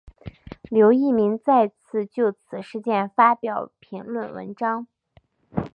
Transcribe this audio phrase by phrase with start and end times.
[0.71, 4.87] 刘逸明再次就此事件发表评论文章。